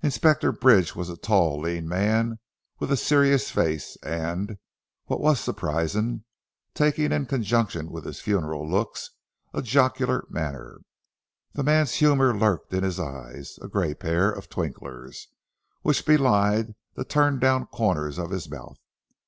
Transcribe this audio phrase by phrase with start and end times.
[0.00, 2.38] Inspector Bridge was a tall lean man
[2.78, 4.58] with a serious face, and
[5.06, 6.22] what was surprising
[6.72, 9.10] taken in conjunction with his funereal looks
[9.52, 10.82] a jocular manner.
[11.54, 15.26] The man's humour lurked in his eyes a grey pair of twinklers,
[15.82, 18.76] which belied the turned down corners of his mouth.